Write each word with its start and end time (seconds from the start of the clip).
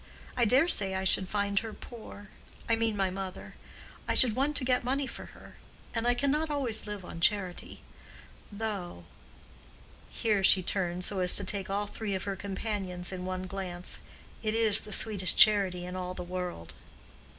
"I 0.35 0.45
dare 0.45 0.67
say 0.67 0.95
I 0.95 1.03
should 1.03 1.29
find 1.29 1.59
her 1.59 1.73
poor—I 1.73 2.75
mean 2.75 2.97
my 2.97 3.11
mother. 3.11 3.53
I 4.07 4.15
should 4.15 4.35
want 4.35 4.55
to 4.57 4.65
get 4.65 4.83
money 4.83 5.05
for 5.05 5.25
her. 5.25 5.57
And 5.93 6.07
I 6.07 6.15
can 6.15 6.31
not 6.31 6.49
always 6.49 6.87
live 6.87 7.05
on 7.05 7.19
charity; 7.21 7.81
though"—here 8.51 10.43
she 10.43 10.63
turned 10.63 11.05
so 11.05 11.19
as 11.19 11.35
to 11.35 11.43
take 11.43 11.69
all 11.69 11.85
three 11.85 12.15
of 12.15 12.23
her 12.23 12.35
companions 12.35 13.11
in 13.11 13.25
one 13.25 13.43
glance—"it 13.45 14.55
is 14.55 14.81
the 14.81 14.91
sweetest 14.91 15.37
charity 15.37 15.85
in 15.85 15.95
all 15.95 16.15
the 16.15 16.23
world." 16.23 16.73